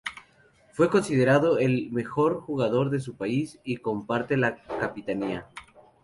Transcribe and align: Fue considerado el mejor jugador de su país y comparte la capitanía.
Fue 0.71 0.89
considerado 0.89 1.59
el 1.59 1.91
mejor 1.91 2.41
jugador 2.41 2.89
de 2.89 2.99
su 2.99 3.17
país 3.17 3.59
y 3.63 3.77
comparte 3.77 4.35
la 4.35 4.55
capitanía. 4.79 5.45